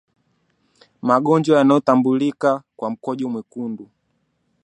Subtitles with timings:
[1.01, 3.89] Magonjwa yanayotambulika kwa mkojo mwekundu